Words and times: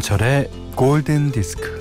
김현철의 0.00 0.48
골든 0.76 1.30
디스크. 1.30 1.78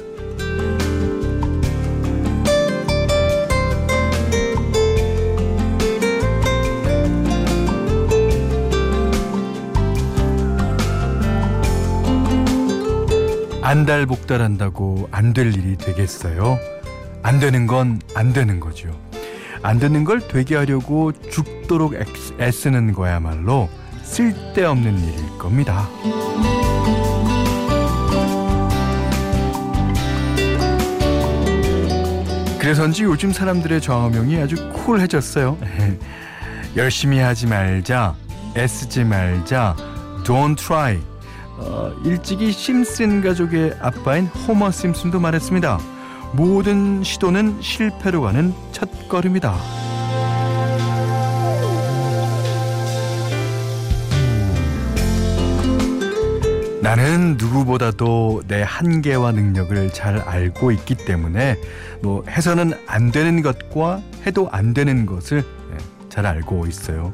안달복달한다고 13.61 15.09
안 15.11 15.33
될 15.33 15.53
일이 15.55 15.77
되겠어요? 15.77 16.57
안 17.21 17.39
되는 17.39 17.67
건 17.67 17.99
안 18.15 18.33
되는 18.33 18.59
거죠. 18.59 18.89
안 19.61 19.79
되는 19.79 20.03
걸 20.03 20.19
되게 20.27 20.55
하려고 20.55 21.11
죽도록 21.29 21.93
애쓰는 22.39 22.93
거야말로 22.93 23.69
쓸데없는 24.03 24.97
일일 24.97 25.37
겁니다. 25.37 25.87
그래서인지 32.69 33.03
요즘 33.03 33.31
사람들의 33.31 33.81
좌우명이 33.81 34.37
아주 34.37 34.55
쿨해졌어요. 34.69 35.57
열심히 36.77 37.17
하지 37.17 37.47
말자, 37.47 38.13
애쓰지 38.55 39.05
말자, 39.05 39.75
don't 40.23 40.55
try. 40.55 40.99
어, 41.57 41.91
일찍이 42.05 42.51
심슨 42.51 43.23
가족의 43.23 43.75
아빠인 43.81 44.27
호머 44.27 44.69
심슨도 44.69 45.19
말했습니다. 45.19 45.79
모든 46.33 47.03
시도는 47.03 47.59
실패로 47.59 48.21
가는 48.21 48.53
첫 48.71 48.87
걸음이다. 49.09 49.88
나는 56.81 57.35
누구보다도 57.37 58.43
내 58.47 58.63
한계와 58.65 59.33
능력을 59.33 59.91
잘 59.91 60.19
알고 60.19 60.71
있기 60.71 60.95
때문에 60.95 61.57
뭐 62.01 62.23
해서는 62.27 62.73
안 62.87 63.11
되는 63.11 63.41
것과 63.41 64.01
해도 64.25 64.49
안 64.51 64.73
되는 64.73 65.05
것을 65.05 65.39
예, 65.39 65.77
잘 66.09 66.25
알고 66.25 66.67
있어요. 66.67 67.13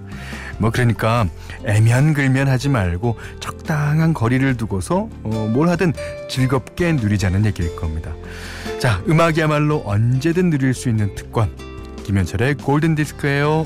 뭐 0.59 0.69
그러니까 0.69 1.27
애면글면 1.66 2.47
하지 2.47 2.69
말고 2.69 3.17
적당한 3.39 4.13
거리를 4.13 4.55
두고서 4.55 5.09
어, 5.23 5.49
뭘 5.52 5.69
하든 5.69 5.94
즐겁게 6.29 6.94
누리자는 6.94 7.45
얘기일 7.45 7.75
겁니다. 7.75 8.13
자, 8.79 9.02
음악이야말로 9.09 9.81
언제든 9.85 10.52
누릴 10.52 10.73
수 10.73 10.89
있는 10.89 11.16
특권. 11.16 11.50
김현철의 12.03 12.55
골든 12.55 12.94
디스크예요. 12.94 13.66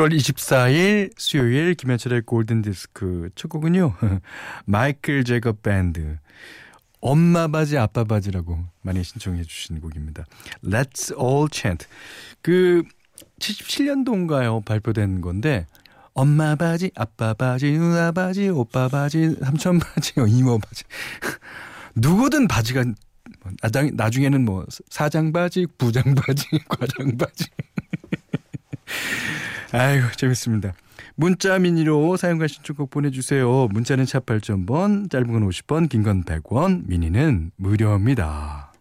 7월 0.00 0.16
24일 0.16 1.12
수요일 1.18 1.74
김현철의 1.74 2.22
골든 2.22 2.62
디스크 2.62 3.28
첫 3.34 3.48
곡은요. 3.48 3.94
마이클 4.64 5.24
제거 5.24 5.52
밴드 5.52 6.16
엄마 7.02 7.48
바지 7.48 7.76
아빠 7.76 8.04
바지라고 8.04 8.64
많이 8.80 9.04
신청해 9.04 9.42
주신 9.42 9.78
곡입니다. 9.80 10.24
Let's 10.64 11.12
all 11.20 11.48
chant. 11.52 11.86
그 12.40 12.82
77년도인가요? 13.40 14.64
발표된 14.64 15.20
건데 15.20 15.66
엄마 16.14 16.54
바지, 16.54 16.90
아빠 16.94 17.34
바지, 17.34 17.72
누나 17.72 18.10
바지, 18.10 18.48
오빠 18.48 18.88
바지, 18.88 19.36
삼촌 19.42 19.78
바지, 19.78 20.14
이모 20.28 20.58
바지. 20.58 20.84
누구든 21.94 22.48
바지가 22.48 22.84
나중에는 23.92 24.44
뭐 24.46 24.64
사장 24.88 25.32
바지, 25.32 25.66
부장 25.76 26.14
바지, 26.14 26.46
과장 26.68 27.18
바지. 27.18 27.44
아이고 29.72 30.10
재밌습니다. 30.16 30.72
문자 31.14 31.58
미니로 31.58 32.16
사용과 32.16 32.46
신청곡 32.46 32.90
보내주세요. 32.90 33.68
문자는 33.70 34.04
샵 34.04 34.26
8000번, 34.26 35.10
짧은 35.10 35.32
건 35.32 35.48
50번, 35.48 35.88
긴 35.88 36.02
건 36.02 36.24
100원, 36.24 36.86
미니는 36.86 37.52
무료입니다. 37.56 38.72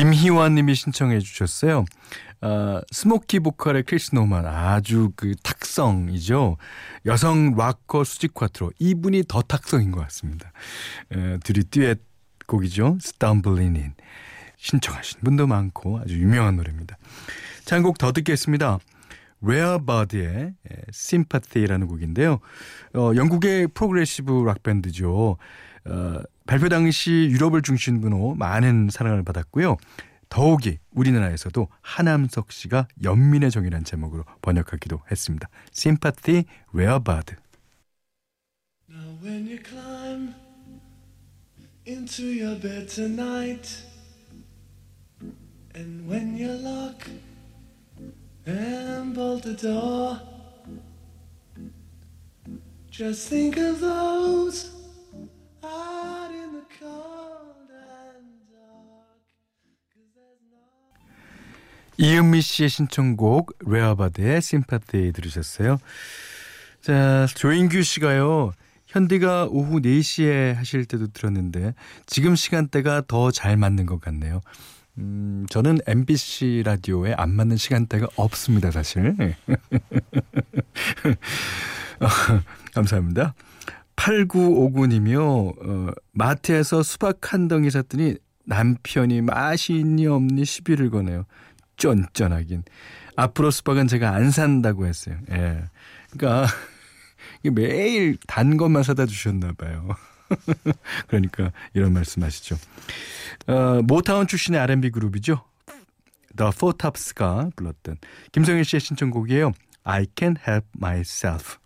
김희환님이 0.00 0.74
신청해 0.74 1.18
주셨어요. 1.18 1.84
어, 2.40 2.80
스모키 2.90 3.38
보컬의 3.40 3.82
크리스 3.82 4.14
노만 4.14 4.46
아주 4.46 5.12
그 5.14 5.34
탁성이죠. 5.42 6.56
여성 7.04 7.54
rocker 7.54 8.04
수지 8.04 8.32
쿼트로 8.32 8.72
이분이 8.78 9.24
더 9.28 9.42
탁성인 9.42 9.90
것 9.90 10.00
같습니다. 10.04 10.52
에, 11.12 11.36
둘이 11.44 11.64
듀엣 11.64 12.00
곡이죠. 12.46 12.96
In 13.22 13.92
신청하신 14.56 15.20
분도 15.22 15.46
많고 15.46 15.98
아주 15.98 16.18
유명한 16.18 16.56
노래입니다. 16.56 16.96
자, 17.66 17.76
한 17.76 17.82
곡 17.82 17.98
더 17.98 18.12
듣겠습니다. 18.12 18.78
레어 19.42 19.79
버드의 19.79 20.54
Sympathy라는 20.94 21.86
곡인데요. 21.86 22.38
어, 22.94 23.12
영국의 23.14 23.68
progressive 23.68 24.44
rock 24.46 24.62
밴드죠. 24.62 25.36
어, 25.84 26.20
발표 26.50 26.68
당시 26.68 27.28
유럽을 27.30 27.62
중심으로 27.62 28.34
많은 28.34 28.88
사랑을 28.90 29.22
받았고요. 29.22 29.76
더욱이 30.28 30.78
우리나라에서도 30.90 31.68
하남석 31.80 32.50
씨가 32.50 32.88
연민의 33.04 33.52
정이라는 33.52 33.84
제목으로 33.84 34.24
번역하기도 34.42 34.98
했습니다. 35.08 35.48
Sympathy 35.72 36.46
Rarebird. 36.74 37.36
Now 38.88 39.16
when 39.22 39.46
you 39.46 39.60
climb 39.62 40.34
into 41.86 42.24
your 42.24 42.60
bed 42.60 42.88
tonight 42.88 43.84
and 45.76 46.10
when 46.10 46.36
you 46.36 46.50
lock 46.50 47.08
and 48.48 49.14
bolt 49.14 49.44
the 49.44 49.54
door 49.54 50.18
just 52.90 53.28
think 53.28 53.56
of 53.56 53.78
those 53.78 54.79
이은미 61.98 62.40
씨의 62.40 62.70
신청곡 62.70 63.58
레아바드의 63.66 64.40
심파티 64.40 65.12
들으셨어요. 65.12 65.78
자, 66.80 67.26
조인규 67.34 67.82
씨가요. 67.82 68.52
현디가 68.86 69.48
오후 69.50 69.80
4시에 69.80 70.54
하실 70.54 70.86
때도 70.86 71.08
들었는데 71.08 71.74
지금 72.06 72.34
시간대가 72.36 73.02
더 73.06 73.30
잘 73.30 73.56
맞는 73.58 73.84
것 73.86 74.00
같네요. 74.00 74.40
음, 74.98 75.46
저는 75.50 75.78
MBC 75.86 76.62
라디오에 76.64 77.12
안 77.16 77.30
맞는 77.30 77.56
시간대가 77.58 78.08
없습니다, 78.16 78.70
사실. 78.70 79.14
어, 82.00 82.06
감사합니다. 82.74 83.34
8959님이요. 84.00 85.20
어, 85.20 85.92
마트에서 86.12 86.82
수박 86.82 87.32
한 87.32 87.48
덩이 87.48 87.70
샀더니 87.70 88.16
남편이 88.46 89.20
맛이 89.22 89.74
있니 89.74 90.06
없니 90.06 90.44
시비를 90.44 90.90
거네요. 90.90 91.24
쫀쫀하긴. 91.76 92.64
앞으로 93.16 93.50
수박은 93.50 93.86
제가 93.86 94.14
안 94.14 94.30
산다고 94.30 94.86
했어요. 94.86 95.16
예. 95.30 95.64
그러니까 96.10 96.46
매일 97.52 98.16
단 98.26 98.56
것만 98.56 98.82
사다 98.82 99.06
주셨나 99.06 99.52
봐요. 99.52 99.88
그러니까 101.08 101.52
이런 101.74 101.92
말씀하시죠. 101.92 102.56
어, 103.48 103.82
모타운 103.82 104.26
출신의 104.26 104.60
R&B 104.60 104.90
그룹이죠. 104.90 105.44
The 106.36 106.50
Four 106.54 106.76
Tops가 106.78 107.50
불렀던 107.56 107.96
김성일 108.32 108.64
씨의 108.64 108.80
신청곡이에요. 108.80 109.52
I 109.82 110.06
Can 110.16 110.36
Help 110.46 110.66
Myself. 110.78 111.58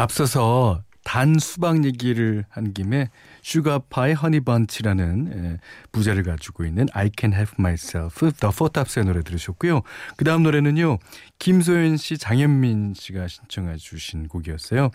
앞서서 0.00 0.82
단 1.04 1.38
수박 1.38 1.84
얘기를 1.84 2.44
한 2.48 2.72
김에 2.72 3.08
Sugar 3.42 3.86
Pie 3.86 4.12
Honey 4.12 4.50
Bunch라는 4.50 5.32
예, 5.34 5.58
부제를 5.92 6.22
가지고 6.22 6.64
있는 6.64 6.86
I 6.92 7.10
Can 7.18 7.32
Help 7.32 7.56
Myself 7.58 8.32
더 8.38 8.50
포탑스의 8.50 9.06
노래 9.06 9.22
들으셨고요. 9.22 9.82
그 10.16 10.24
다음 10.24 10.42
노래는요. 10.42 10.98
김소연 11.38 11.96
씨, 11.96 12.16
장현민 12.16 12.94
씨가 12.94 13.28
신청해 13.28 13.76
주신 13.76 14.28
곡이었어요. 14.28 14.90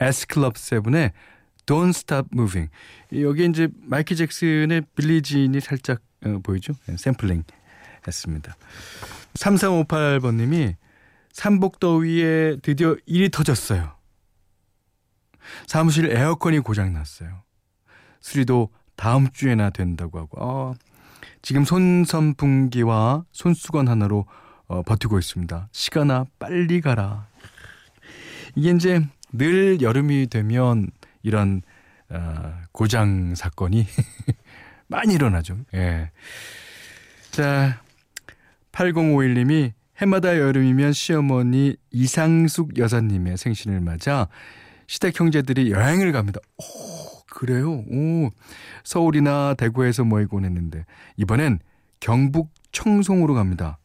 에스클럽 0.00 0.58
세븐의 0.58 1.12
Don't 1.66 1.90
Stop 1.90 2.28
Moving. 2.32 2.70
여기 3.20 3.46
이제 3.46 3.68
마이클 3.80 4.16
잭슨의 4.16 4.82
Billie 4.96 5.31
Jean이 5.31 5.60
살짝 5.60 6.00
어, 6.24 6.40
보이죠? 6.42 6.74
예, 6.88 6.96
샘플링 6.96 7.42
했습니다. 8.06 8.56
3358번님이 9.34 10.74
삼복더위에 11.32 12.58
드디어 12.62 12.96
일이 13.06 13.30
터졌어요. 13.30 14.03
사무실 15.66 16.10
에어컨이 16.10 16.60
고장났어요. 16.60 17.42
수리도 18.20 18.70
다음 18.96 19.30
주에나 19.30 19.70
된다고 19.70 20.18
하고 20.18 20.38
어, 20.40 20.74
지금 21.42 21.64
손 21.64 22.04
선풍기와 22.04 23.24
손수건 23.32 23.88
하나로 23.88 24.26
어, 24.66 24.82
버티고 24.82 25.18
있습니다. 25.18 25.68
시간아 25.72 26.26
빨리 26.38 26.80
가라. 26.80 27.26
이게 28.54 28.70
이제 28.70 29.06
늘 29.32 29.82
여름이 29.82 30.28
되면 30.28 30.90
이런 31.22 31.62
어, 32.08 32.54
고장 32.72 33.34
사건이 33.34 33.86
많이 34.86 35.14
일어나죠. 35.14 35.58
예. 35.74 36.10
자, 37.30 37.80
8051님이 38.72 39.72
해마다 40.00 40.38
여름이면 40.38 40.92
시어머니 40.92 41.76
이상숙 41.90 42.78
여사님의 42.78 43.36
생신을 43.36 43.80
맞아 43.80 44.28
시댁 44.86 45.18
형제들이 45.18 45.70
여행을 45.70 46.12
갑니다. 46.12 46.40
오, 46.56 47.22
그래요? 47.30 47.72
오, 47.72 48.30
서울이나 48.84 49.54
대구에서 49.54 50.04
모이곤 50.04 50.44
했는데 50.44 50.84
이번엔 51.16 51.60
경북 52.00 52.50
청송으로 52.72 53.34
갑니다. 53.34 53.78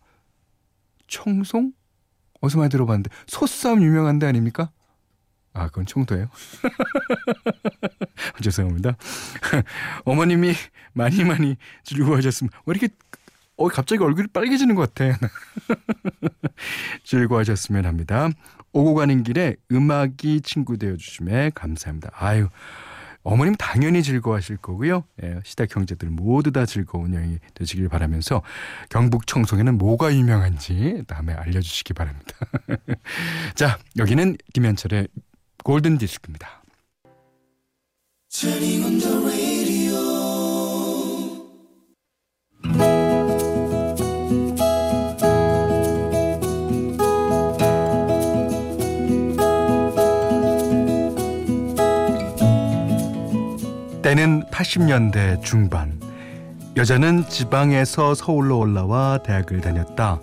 청송? 1.08 1.74
어디서 2.42 2.60
많이 2.60 2.70
들어봤는데 2.70 3.10
소싸움 3.28 3.82
유명한 3.82 4.20
데 4.20 4.26
아닙니까? 4.26 4.72
아, 5.54 5.68
그건 5.68 5.86
청도예요. 5.86 6.30
죄송합니다. 8.42 8.96
어머님이 10.06 10.54
많이 10.94 11.24
많이 11.24 11.58
즐거워하셨으면 11.84 12.52
왜 12.66 12.72
이렇게 12.72 12.94
어 13.60 13.68
갑자기 13.68 14.02
얼굴이 14.02 14.28
빨개지는 14.28 14.74
것 14.74 14.94
같아. 14.94 15.18
즐거워하셨으면 17.04 17.86
합니다. 17.86 18.30
오고 18.72 18.94
가는 18.96 19.22
길에 19.24 19.58
음악이 19.70 20.42
친구 20.42 20.78
되어 20.78 20.96
주심에 20.96 21.52
감사합니다. 21.54 22.10
아유. 22.14 22.48
어머님 23.22 23.54
당연히 23.56 24.02
즐거워하실 24.02 24.58
거고요. 24.58 25.04
예, 25.24 25.42
시댁 25.44 25.76
형제들 25.76 26.10
모두 26.10 26.54
다 26.54 26.66
즐거운 26.66 27.14
여행이 27.14 27.40
되시길 27.54 27.90
바라면서 27.90 28.42
경북 28.90 29.28
청송에는 29.28 29.78
뭐가 29.78 30.16
유명한지 30.16 31.04
다음에 31.06 31.34
알려주시기 31.34 31.94
바랍니다. 31.94 32.34
자, 33.56 33.78
여기는 33.98 34.38
김현철의 34.54 35.10
골든 35.66 35.98
디스크입니다. 35.98 36.64
때는 54.10 54.42
80년대 54.46 55.44
중반. 55.44 56.00
여자는 56.76 57.30
지방에서 57.30 58.16
서울로 58.16 58.58
올라와 58.58 59.20
대학을 59.20 59.62
다녔다. 59.62 60.20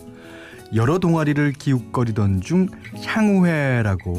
여러 0.75 0.99
동아리를 0.99 1.53
기웃거리던 1.53 2.41
중 2.41 2.67
향후회라고 3.05 4.13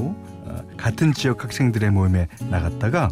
어, 0.46 0.62
같은 0.78 1.12
지역 1.14 1.44
학생들의 1.44 1.92
모임에 1.92 2.30
나갔다가 2.50 3.10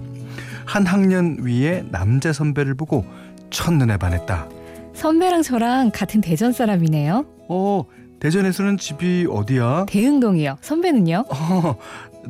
한 0.63 0.85
학년 0.85 1.39
위에 1.41 1.83
남자 1.91 2.31
선배를 2.31 2.75
보고 2.75 3.03
첫눈에 3.49 3.97
반했다. 3.97 4.47
선배랑 4.93 5.41
저랑 5.41 5.91
같은 5.93 6.21
대전 6.21 6.53
사람이네요. 6.53 7.25
어, 7.49 7.83
대전에서는 8.21 8.77
집이 8.77 9.27
어디야? 9.29 9.87
대흥동이요. 9.89 10.59
선배는요? 10.61 11.25
어, 11.27 11.75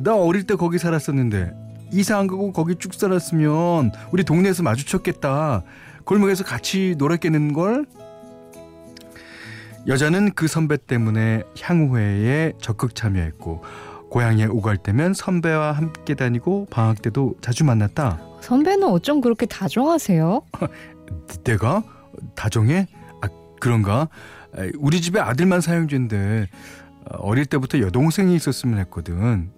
나 0.00 0.16
어릴 0.16 0.48
때 0.48 0.56
거기 0.56 0.78
살았었는데 0.78 1.65
이사 1.92 2.18
안 2.18 2.26
가고 2.26 2.52
거기 2.52 2.74
쭉 2.76 2.94
살았으면 2.94 3.92
우리 4.12 4.24
동네에서 4.24 4.62
마주쳤겠다. 4.62 5.62
골목에서 6.04 6.44
같이 6.44 6.94
놀았겠는 6.98 7.52
걸? 7.52 7.86
여자는 9.86 10.32
그 10.34 10.48
선배 10.48 10.76
때문에 10.76 11.42
향후회에 11.60 12.54
적극 12.60 12.94
참여했고 12.94 13.62
고향에 14.10 14.46
오갈 14.46 14.76
때면 14.76 15.14
선배와 15.14 15.72
함께 15.72 16.14
다니고 16.14 16.66
방학 16.70 17.02
때도 17.02 17.34
자주 17.40 17.64
만났다. 17.64 18.20
선배는 18.40 18.88
어쩜 18.88 19.20
그렇게 19.20 19.46
다정하세요? 19.46 20.42
내가 21.44 21.82
다정해? 22.34 22.88
아 23.22 23.28
그런가? 23.60 24.08
우리 24.78 25.00
집에 25.00 25.20
아들만 25.20 25.60
사형제인데 25.60 26.48
어릴 27.18 27.46
때부터 27.46 27.80
여동생이 27.80 28.34
있었으면 28.34 28.78
했거든. 28.80 29.50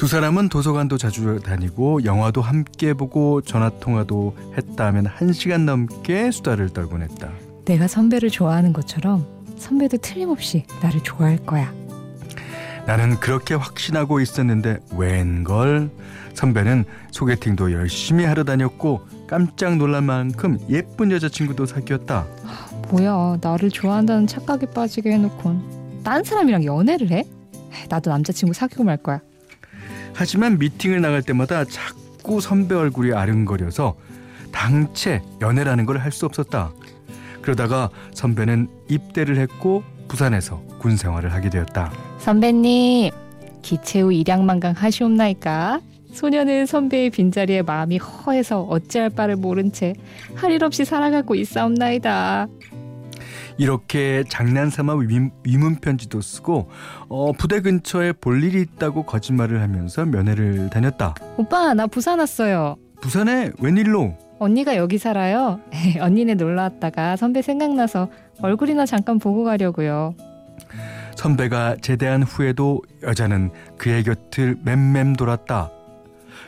두 0.00 0.06
사람은 0.06 0.48
도서관도 0.48 0.96
자주 0.96 1.40
다니고 1.44 2.06
영화도 2.06 2.40
함께 2.40 2.94
보고 2.94 3.42
전화통화도 3.42 4.34
했다 4.56 4.86
하면 4.86 5.04
한 5.04 5.34
시간 5.34 5.66
넘게 5.66 6.30
수다를 6.30 6.70
떨곤 6.70 7.02
했다. 7.02 7.30
내가 7.66 7.86
선배를 7.86 8.30
좋아하는 8.30 8.72
것처럼 8.72 9.26
선배도 9.58 9.98
틀림없이 9.98 10.64
나를 10.82 11.02
좋아할 11.02 11.36
거야. 11.44 11.70
나는 12.86 13.20
그렇게 13.20 13.52
확신하고 13.52 14.20
있었는데 14.20 14.78
웬걸 14.96 15.90
선배는 16.32 16.86
소개팅도 17.10 17.72
열심히 17.72 18.24
하러 18.24 18.42
다녔고 18.42 19.02
깜짝 19.26 19.76
놀랄 19.76 20.00
만큼 20.00 20.58
예쁜 20.70 21.12
여자친구도 21.12 21.66
사귀었다. 21.66 22.26
뭐야 22.88 23.36
나를 23.42 23.68
좋아한다는 23.68 24.26
착각에 24.26 24.64
빠지게 24.72 25.12
해놓곤 25.12 26.02
딴 26.04 26.24
사람이랑 26.24 26.64
연애를 26.64 27.10
해? 27.10 27.24
나도 27.90 28.08
남자친구 28.08 28.54
사귀고 28.54 28.84
말 28.84 28.96
거야. 28.96 29.20
하지만 30.14 30.58
미팅을 30.58 31.00
나갈 31.00 31.22
때마다 31.22 31.64
자꾸 31.64 32.40
선배 32.40 32.74
얼굴이 32.74 33.12
아른거려서 33.12 33.96
당체 34.52 35.22
연애라는 35.40 35.86
걸 35.86 35.98
할 35.98 36.12
수 36.12 36.26
없었다. 36.26 36.72
그러다가 37.42 37.88
선배는 38.14 38.68
입대를 38.88 39.38
했고 39.38 39.82
부산에서 40.08 40.62
군 40.78 40.96
생활을 40.96 41.32
하게 41.32 41.48
되었다. 41.50 41.92
선배님, 42.18 43.10
기체후 43.62 44.12
일양만강 44.12 44.74
하시옵나이까? 44.76 45.80
소녀는 46.12 46.66
선배의 46.66 47.10
빈자리에 47.10 47.62
마음이 47.62 47.98
허해서 47.98 48.62
어찌할 48.62 49.10
바를 49.10 49.36
모른 49.36 49.70
채 49.72 49.94
할 50.34 50.50
일 50.50 50.64
없이 50.64 50.84
살아가고 50.84 51.34
있사옵나이다. 51.36 52.48
이렇게 53.60 54.24
장난삼아 54.26 54.94
위문 55.44 55.76
편지도 55.82 56.22
쓰고 56.22 56.70
어, 57.10 57.32
부대 57.32 57.60
근처에 57.60 58.12
볼 58.12 58.42
일이 58.42 58.62
있다고 58.62 59.02
거짓말을 59.02 59.60
하면서 59.60 60.06
면회를 60.06 60.70
다녔다. 60.70 61.14
오빠 61.36 61.74
나 61.74 61.86
부산 61.86 62.20
왔어요. 62.20 62.76
부산에 63.02 63.50
웬일로? 63.60 64.16
언니가 64.38 64.76
여기 64.78 64.96
살아요. 64.96 65.60
언니네 66.00 66.36
놀러 66.36 66.62
왔다가 66.62 67.16
선배 67.16 67.42
생각나서 67.42 68.08
얼굴이나 68.40 68.86
잠깐 68.86 69.18
보고 69.18 69.44
가려고요. 69.44 70.14
선배가 71.16 71.76
제대한 71.82 72.22
후에도 72.22 72.80
여자는 73.02 73.50
그의 73.76 74.04
곁을 74.04 74.56
맴맴 74.64 75.16
돌았다. 75.16 75.70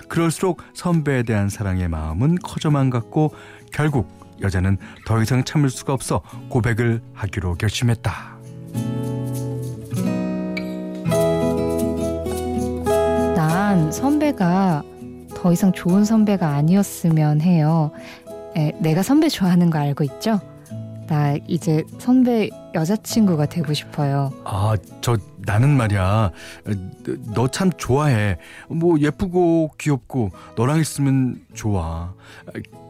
그럴수록 0.08 0.62
선배에 0.72 1.24
대한 1.24 1.50
사랑의 1.50 1.88
마음은 1.88 2.36
커져만 2.42 2.88
갔고 2.88 3.34
결국 3.70 4.21
여자는 4.42 4.78
더 5.06 5.20
이상 5.22 5.44
참을 5.44 5.70
수가 5.70 5.92
없어 5.92 6.22
고백을 6.48 7.02
하기로 7.14 7.54
결심했다. 7.54 8.12
난 13.34 13.90
선배가 13.90 14.82
더 15.34 15.52
이상 15.52 15.72
좋은 15.72 16.04
선배가 16.04 16.48
아니었으면 16.48 17.40
해요. 17.40 17.90
에, 18.56 18.72
내가 18.80 19.02
선배 19.02 19.28
좋아하는 19.28 19.70
거 19.70 19.78
알고 19.78 20.04
있죠? 20.04 20.40
나 21.08 21.36
이제 21.46 21.84
선배 21.98 22.48
여자친구가 22.74 23.46
되고 23.46 23.72
싶어요. 23.72 24.30
아, 24.44 24.74
저 25.00 25.16
나는 25.44 25.76
말이야. 25.76 26.30
너 27.34 27.48
참 27.48 27.70
좋아해. 27.76 28.38
뭐 28.68 28.98
예쁘고 29.00 29.72
귀엽고 29.78 30.30
너랑 30.56 30.80
있으면 30.80 31.44
좋아. 31.54 32.14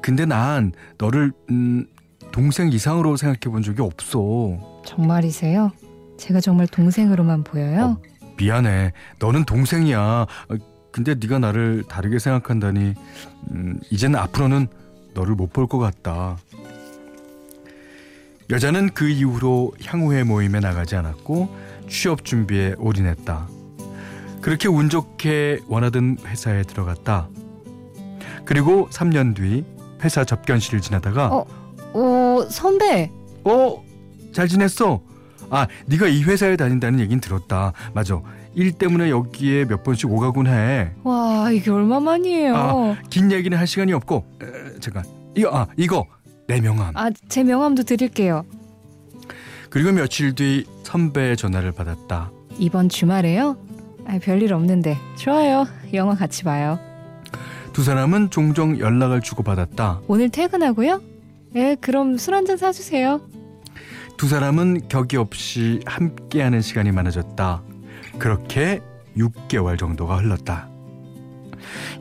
근데 0.03 0.25
난 0.27 0.73
너를 0.99 1.33
음, 1.51 1.87
동생 2.31 2.69
이상으로 2.73 3.17
생각해 3.17 3.53
본 3.53 3.63
적이 3.63 3.83
없어. 3.83 4.83
정말이세요? 4.85 5.71
제가 6.19 6.41
정말 6.41 6.67
동생으로만 6.67 7.45
보여요? 7.45 7.99
어, 7.99 8.03
미안해. 8.39 8.93
너는 9.19 9.45
동생이야. 9.45 10.01
어, 10.01 10.27
근데 10.93 11.15
네가 11.15 11.39
나를 11.39 11.85
다르게 11.89 12.19
생각한다니 12.19 12.95
음, 13.51 13.81
이제는 13.91 14.19
앞으로는 14.19 14.69
너를 15.15 15.35
못 15.35 15.53
볼 15.53 15.67
것 15.67 15.79
같다. 15.79 16.37
여자는 18.51 18.91
그 18.91 19.09
이후로 19.09 19.73
향후의 19.85 20.25
모임에 20.25 20.61
나가지 20.61 20.95
않았고 20.97 21.49
취업 21.93 22.25
준비에 22.25 22.75
올인했다. 22.79 23.49
그렇게 24.41 24.67
운 24.67 24.89
좋게 24.89 25.61
원하던 25.69 26.17
회사에 26.27 26.63
들어갔다. 26.63 27.29
그리고 28.47 28.89
3년 28.91 29.37
뒤 29.37 29.65
회사 30.03 30.25
접견실을 30.25 30.81
지나다가 30.81 31.29
어, 31.29 31.47
어 31.93 32.47
선배. 32.51 33.11
어? 33.45 33.85
잘 34.33 34.49
지냈어? 34.49 35.03
아, 35.51 35.67
네가 35.85 36.09
이 36.09 36.23
회사에 36.23 36.57
다닌다는 36.57 36.99
얘긴 36.99 37.21
들었다. 37.21 37.75
맞아. 37.93 38.21
일 38.55 38.73
때문에 38.73 39.11
여기에 39.11 39.67
몇 39.67 39.85
번씩 39.85 40.11
오가곤 40.11 40.47
해. 40.47 40.93
와, 41.05 41.51
이게 41.51 41.71
얼마만이에요? 41.71 42.57
아, 42.57 42.97
긴 43.11 43.31
얘기는 43.31 43.57
할 43.57 43.67
시간이 43.67 43.93
없고. 43.93 44.25
에, 44.43 44.81
잠깐. 44.81 45.05
이거 45.37 45.51
아, 45.53 45.67
이거 45.77 46.07
내 46.49 46.61
명함. 46.61 46.97
아, 46.97 47.11
제 47.29 47.45
명함도 47.45 47.83
드릴게요. 47.83 48.45
그리고 49.73 49.91
며칠 49.91 50.35
뒤 50.35 50.67
선배의 50.83 51.39
전화를 51.39 51.73
받았다. 51.73 52.31
이번 52.59 52.91
주말에요? 52.91 53.57
아, 54.07 54.19
별일 54.23 54.53
없는데. 54.53 54.99
좋아요. 55.17 55.67
영화 55.95 56.15
같이 56.15 56.45
봐요. 56.45 56.79
두 57.73 57.83
사람은 57.83 58.29
종종 58.29 58.79
연락을 58.79 59.23
주고받았다. 59.23 60.03
오늘 60.09 60.29
퇴근하고요? 60.29 61.01
네, 61.53 61.75
그럼 61.77 62.19
술 62.19 62.35
한잔 62.35 62.59
사주세요. 62.59 63.23
두 64.19 64.29
사람은 64.29 64.89
격이 64.91 65.17
없이 65.17 65.81
함께하는 65.87 66.61
시간이 66.61 66.93
많아졌다. 66.93 67.63
그렇게 68.19 68.83
6개월 69.17 69.79
정도가 69.79 70.19
흘렀다. 70.19 70.69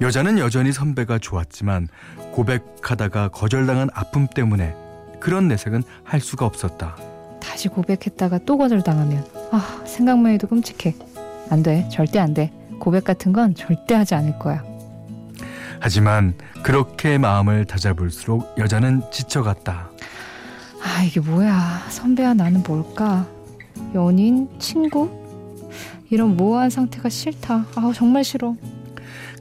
여자는 0.02 0.40
여전히 0.40 0.74
선배가 0.74 1.20
좋았지만 1.20 1.88
고백하다가 2.34 3.30
거절당한 3.30 3.88
아픔 3.94 4.28
때문에 4.28 4.76
그런 5.22 5.48
내색은 5.48 5.84
할 6.04 6.20
수가 6.20 6.46
없었다. 6.46 6.98
다시 7.52 7.68
고백했다가 7.68 8.40
또 8.46 8.58
거절당하면 8.58 9.26
아 9.52 9.82
생각만 9.86 10.32
해도 10.32 10.48
끔찍해. 10.48 10.96
안 11.50 11.62
돼. 11.62 11.86
절대 11.92 12.18
안 12.18 12.34
돼. 12.34 12.50
고백 12.80 13.04
같은 13.04 13.34
건 13.34 13.56
절대 13.56 13.94
하지 13.94 14.16
않을 14.16 14.40
거야. 14.40 14.64
하지만 15.82 16.34
그렇게 16.64 17.18
마음을 17.18 17.66
다잡을수록 17.66 18.56
여자는 18.58 19.02
지쳐갔다. 19.12 19.90
아 20.82 21.04
이게 21.04 21.20
뭐야. 21.20 21.88
선배와 21.90 22.36
나는 22.36 22.64
뭘까? 22.64 23.28
연인? 23.94 24.48
친구? 24.58 25.10
이런 26.10 26.38
모호한 26.38 26.70
상태가 26.70 27.10
싫다. 27.10 27.66
아 27.76 27.92
정말 27.94 28.24
싫어. 28.24 28.56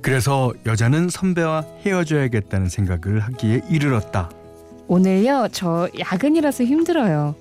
그래서 0.02 0.52
여자는 0.66 1.10
선배와 1.10 1.64
헤어져야겠다는 1.86 2.70
생각을 2.70 3.20
하기에 3.20 3.60
이르렀다. 3.70 4.30
오늘요 4.88 5.46
저 5.52 5.88
야근이라서 5.96 6.64
힘들어요. 6.64 7.36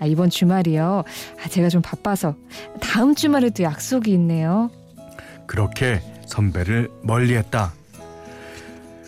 아, 0.00 0.06
이번 0.06 0.30
주말이요. 0.30 1.04
아, 1.44 1.48
제가 1.48 1.68
좀 1.68 1.82
바빠서 1.82 2.34
다음 2.80 3.14
주말에 3.14 3.50
도 3.50 3.62
약속이 3.62 4.10
있네요. 4.14 4.70
그렇게 5.46 6.00
선배를 6.26 6.88
멀리했다. 7.02 7.72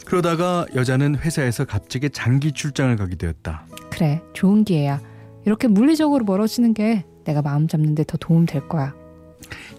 그러다가 0.06 0.66
여자는 0.74 1.16
회사에서 1.16 1.64
갑자기 1.64 2.10
장기 2.10 2.52
출장을 2.52 2.94
가게 2.96 3.16
되었다. 3.16 3.66
그래, 3.90 4.20
좋은 4.34 4.64
기회야. 4.64 5.00
이렇게 5.46 5.68
물리적으로 5.68 6.24
멀어지는 6.24 6.74
게 6.74 7.04
내가 7.24 7.40
마음 7.40 7.66
잡는데 7.68 8.04
더 8.04 8.16
도움 8.18 8.44
될 8.44 8.68
거야. 8.68 8.94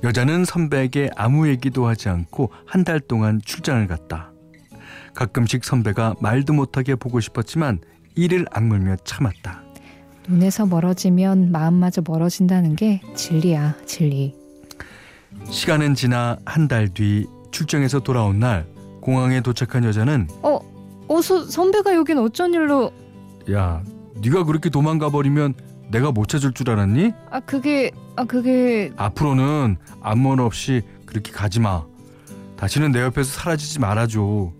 여자는 0.04 0.46
선배에게 0.46 1.10
아무 1.16 1.48
얘기도 1.48 1.88
하지 1.88 2.10
않고 2.10 2.52
한 2.66 2.84
달 2.84 3.00
동안 3.00 3.40
출장을 3.44 3.86
갔다. 3.88 4.32
가끔씩 5.14 5.64
선배가 5.64 6.16
말도 6.20 6.54
못하게 6.54 6.96
보고 6.96 7.20
싶었지만 7.20 7.80
이를 8.16 8.46
악물며 8.52 8.98
참았다. 9.06 9.62
눈에서 10.28 10.66
멀어지면 10.66 11.52
마음마저 11.52 12.02
멀어진다는 12.06 12.76
게 12.76 13.02
진리야, 13.16 13.76
진리. 13.86 14.36
시간은 15.50 15.96
지나 15.96 16.38
한 16.46 16.68
달 16.68 16.88
뒤 16.90 17.26
출장에서 17.52 18.00
돌아온 18.00 18.40
날 18.40 18.66
공항에 19.02 19.42
도착한 19.42 19.84
여자는 19.84 20.28
어, 20.42 20.60
어서 21.08 21.46
선배가 21.46 21.94
여긴 21.96 22.18
어쩐 22.20 22.54
일로? 22.54 22.92
야, 23.52 23.84
네가 24.22 24.46
그렇게 24.46 24.70
도망가 24.70 25.10
버리면 25.10 25.54
내가 25.92 26.12
못 26.12 26.28
찾을 26.28 26.54
줄 26.54 26.70
알았니? 26.70 27.12
아 27.30 27.40
그게 27.42 27.92
아 28.16 28.24
그게 28.24 28.92
앞으로는 28.96 29.78
아무 30.02 30.30
말 30.30 30.40
없이 30.40 30.82
그렇게 31.06 31.32
가지 31.32 31.60
마. 31.60 31.84
다시는 32.58 32.92
내 32.92 33.02
옆에서 33.02 33.30
사라지지 33.32 33.80
말아줘. 33.80 34.52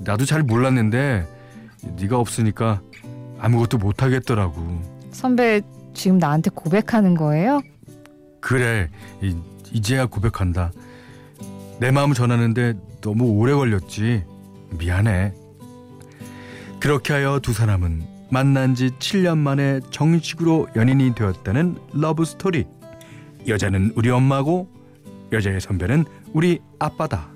나도 0.00 0.24
잘 0.24 0.42
몰랐는데 0.42 1.26
네가 2.00 2.18
없으니까 2.18 2.80
아무것도 3.46 3.78
못 3.78 4.02
하겠더라고. 4.02 4.82
선배 5.12 5.62
지금 5.94 6.18
나한테 6.18 6.50
고백하는 6.50 7.14
거예요? 7.14 7.60
그래, 8.40 8.90
이, 9.22 9.36
이제야 9.72 10.06
고백한다. 10.06 10.72
내 11.78 11.92
마음 11.92 12.12
전하는데 12.12 12.74
너무 13.00 13.24
오래 13.38 13.54
걸렸지. 13.54 14.24
미안해. 14.78 15.32
그렇게 16.80 17.12
하여 17.12 17.38
두 17.40 17.52
사람은 17.52 18.02
만난 18.30 18.74
지 18.74 18.90
7년 18.98 19.38
만에 19.38 19.80
정식으로 19.90 20.68
연인이 20.74 21.14
되었다는 21.14 21.78
러브 21.92 22.24
스토리. 22.24 22.66
여자는 23.46 23.92
우리 23.94 24.10
엄마고 24.10 24.68
여자의 25.30 25.60
선배는 25.60 26.04
우리 26.32 26.58
아빠다. 26.80 27.28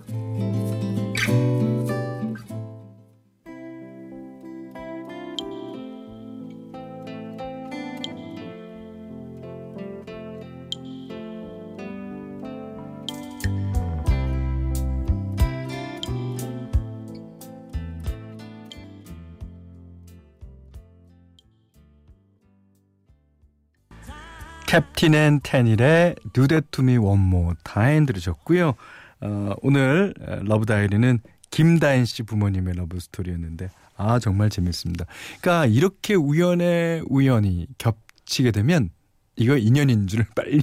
캡틴 24.70 25.14
앤 25.14 25.40
테닐의 25.42 26.14
Do 26.32 26.46
That 26.46 26.68
To 26.70 26.84
Me 26.84 26.96
One 26.96 27.26
More 27.26 27.56
Time 27.64 28.06
들으셨고요. 28.06 28.74
어, 29.20 29.52
오늘 29.62 30.14
Love 30.44 30.64
Diary는 30.64 31.18
김다인 31.50 32.04
씨 32.04 32.22
부모님의 32.22 32.74
love 32.76 33.00
story였는데 33.00 33.68
아 33.96 34.20
정말 34.20 34.48
재밌습니다. 34.48 35.06
그러니까 35.40 35.66
이렇게 35.66 36.14
우연의 36.14 37.02
우연이 37.08 37.66
겹치게 37.78 38.52
되면 38.52 38.90
이거 39.34 39.56
인연인 39.56 40.06
줄 40.06 40.24
빨리 40.36 40.62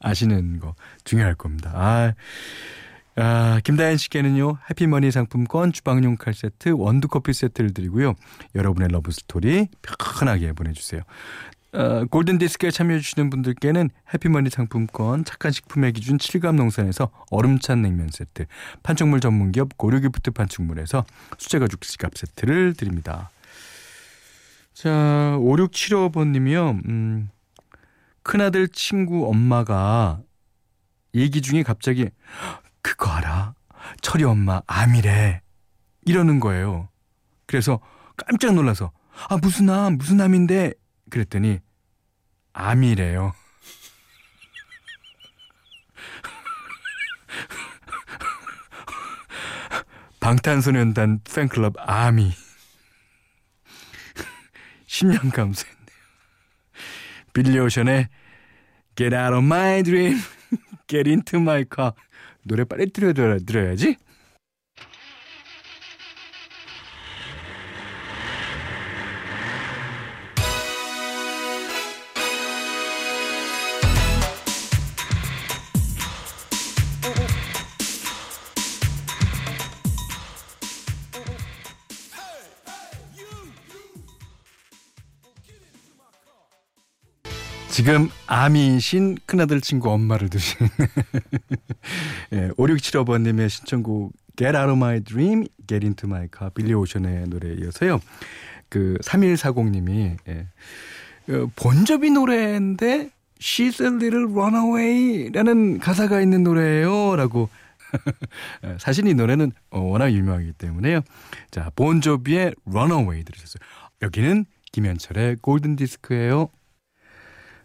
아시는 0.00 0.60
거 0.60 0.74
중요할 1.04 1.34
겁니다. 1.34 1.72
아, 1.74 2.12
아 3.18 3.60
김다인 3.64 3.96
씨께는요 3.96 4.58
해피머니 4.68 5.10
상품권 5.10 5.72
주방용 5.72 6.18
칼 6.18 6.34
세트 6.34 6.74
원두 6.76 7.08
커피 7.08 7.32
세트를 7.32 7.72
드리고요. 7.72 8.16
여러분의 8.54 8.90
love 8.90 9.12
story 9.12 9.68
편하게 9.80 10.52
보내주세요. 10.52 11.00
어, 11.72 12.04
골든디스크에 12.06 12.70
참여해주시는 12.70 13.28
분들께는 13.30 13.90
해피머니 14.14 14.50
상품권, 14.50 15.24
착한 15.24 15.52
식품의 15.52 15.92
기준 15.92 16.16
7감 16.16 16.54
농산에서 16.54 17.10
얼음찬 17.30 17.82
냉면 17.82 18.08
세트, 18.10 18.46
판촉물 18.82 19.20
전문기업 19.20 19.76
고려기프트 19.76 20.30
판촉물에서 20.30 21.04
수제가죽 21.38 21.82
지갑 21.82 22.16
세트를 22.16 22.74
드립니다. 22.74 23.30
자, 24.72 25.36
5675번님이요. 25.40 26.88
음, 26.88 27.30
큰아들 28.22 28.68
친구 28.68 29.28
엄마가 29.28 30.20
얘기 31.14 31.40
중에 31.40 31.62
갑자기 31.62 32.10
그거 32.82 33.10
알아? 33.10 33.54
철이 34.00 34.24
엄마 34.24 34.60
암이래. 34.66 35.40
이러는 36.04 36.40
거예요. 36.40 36.88
그래서 37.46 37.80
깜짝 38.16 38.54
놀라서 38.54 38.92
아 39.28 39.36
무슨 39.36 39.70
암 39.70 39.96
무슨 39.96 40.20
암인데 40.20 40.74
그랬더니 41.10 41.60
암이래요. 42.52 43.34
방탄소년단 50.20 51.20
팬클럽 51.22 51.74
아미 51.78 52.32
10년 54.86 55.32
감수했네요. 55.32 55.86
빌리 57.32 57.58
오션의 57.58 58.08
Get 58.96 59.14
out 59.14 59.34
of 59.34 59.44
my 59.44 59.82
dream, 59.82 60.18
get 60.88 61.08
into 61.08 61.38
my 61.38 61.64
car 61.72 61.92
노래 62.42 62.64
빨리 62.64 62.90
들어야지. 62.90 63.98
지금 87.76 88.08
아미신 88.26 89.18
큰아들 89.26 89.60
친구 89.60 89.90
엄마를 89.90 90.30
두신 90.30 90.56
예, 92.32 92.48
5675번님의 92.52 93.50
신청곡 93.50 94.14
Get 94.34 94.56
Out 94.56 94.70
of 94.70 94.78
My 94.78 95.00
Dream, 95.00 95.46
Get 95.66 95.84
Into 95.84 96.08
My 96.08 96.26
Car 96.34 96.50
빌리 96.54 96.72
오션의 96.72 97.28
노래에 97.28 97.52
이어서요. 97.60 98.00
그 98.70 98.96
3140님이 99.04 100.16
예, 100.26 100.46
어, 101.28 101.50
본조비 101.54 102.12
노래인데 102.12 103.10
She's 103.40 103.82
a 103.82 103.88
little 103.88 104.24
runaway라는 104.32 105.78
가사가 105.78 106.22
있는 106.22 106.44
노래예요. 106.44 107.16
라고 107.16 107.50
예, 108.64 108.76
사실 108.80 109.06
이 109.06 109.12
노래는 109.12 109.52
어, 109.68 109.80
워낙 109.80 110.14
유명하기 110.14 110.52
때문에요. 110.52 111.02
자, 111.50 111.70
본조비의 111.76 112.54
Runaway 112.64 113.22
들으셨어요. 113.22 113.60
여기는 114.00 114.46
김현철의 114.72 115.36
골든 115.42 115.76
디스크예요. 115.76 116.48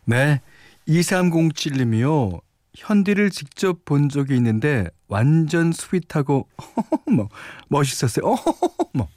네. 0.06 0.42
2307님이요. 0.88 2.42
현디를 2.76 3.30
직접 3.30 3.84
본 3.86 4.10
적이 4.10 4.36
있는데 4.38 4.88
완전 5.08 5.72
sweet하고 5.72 6.48
뭐 7.12 7.30
멋있었어요. 7.68 8.36
뭐 8.94 9.08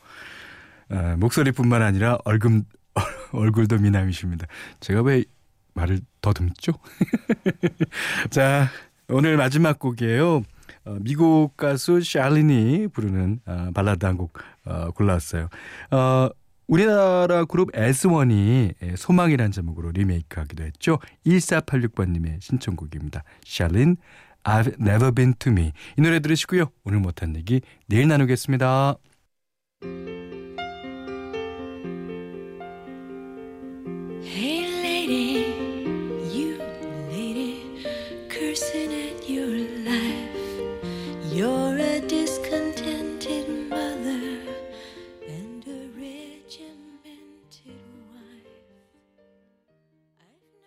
아, 0.91 1.17
목소리뿐만 1.17 1.83
아니라 1.83 2.19
얼굴 2.25 2.63
얼굴도 3.33 3.79
미남이십니다. 3.79 4.47
제가 4.81 5.03
왜 5.03 5.25
말을 5.75 6.01
더듬죠? 6.21 6.73
자, 8.31 8.69
오늘 9.09 9.37
마지막 9.37 9.79
곡이에요. 9.79 10.43
어, 10.87 10.97
미국 11.01 11.57
가수 11.57 12.01
샬린이 12.01 12.89
부르는 12.89 13.41
어, 13.47 13.71
발라드 13.75 14.05
한곡 14.05 14.39
어, 14.67 14.91
골라왔어요. 14.93 15.49
어, 15.91 16.29
우리나라 16.67 17.45
그룹 17.45 17.73
S1이 17.73 18.75
예, 18.83 18.97
소망이란 18.97 19.53
제목으로 19.53 19.91
리메이크하기도 19.93 20.65
했죠. 20.65 20.99
1486번님의 21.27 22.41
신청곡입니다. 22.41 23.23
샬린, 23.45 23.97
I've 24.45 24.81
never 24.81 25.13
been 25.13 25.35
to 25.39 25.53
me. 25.53 25.73
이 25.99 26.01
노래 26.01 26.21
들으시고요. 26.21 26.71
오늘 26.85 27.01
못한 27.01 27.37
얘기 27.37 27.61
내일 27.87 28.09
나누겠습니다. 28.09 28.97
You're 34.27 34.64